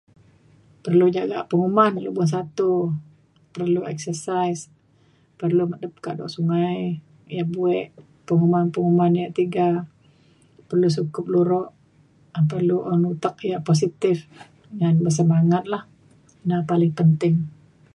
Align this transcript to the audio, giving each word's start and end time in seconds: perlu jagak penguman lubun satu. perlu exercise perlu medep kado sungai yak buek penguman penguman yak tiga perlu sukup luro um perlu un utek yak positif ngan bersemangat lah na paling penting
perlu 0.83 1.05
jagak 1.15 1.43
penguman 1.49 1.93
lubun 2.05 2.27
satu. 2.35 2.71
perlu 3.55 3.81
exercise 3.93 4.61
perlu 5.39 5.63
medep 5.71 5.93
kado 6.05 6.25
sungai 6.35 6.81
yak 7.35 7.47
buek 7.53 7.87
penguman 8.27 8.65
penguman 8.75 9.11
yak 9.21 9.31
tiga 9.39 9.67
perlu 10.67 10.87
sukup 10.97 11.25
luro 11.33 11.61
um 12.37 12.43
perlu 12.51 12.77
un 12.93 13.01
utek 13.13 13.35
yak 13.51 13.65
positif 13.69 14.17
ngan 14.77 14.95
bersemangat 15.03 15.63
lah 15.73 15.83
na 16.47 16.55
paling 16.69 16.93
penting 16.99 17.35